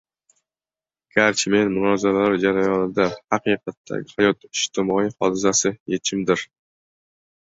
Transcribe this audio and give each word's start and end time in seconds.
Garchi 1.15 1.51
men, 1.55 1.67
munozaralar 1.73 2.37
jarayonida 2.43 3.05
“Haqiqatdagi 3.35 4.15
hayot” 4.21 4.47
ijtimoiy 4.47 5.11
hodisasi 5.21 5.73
yechimdir 5.97 6.47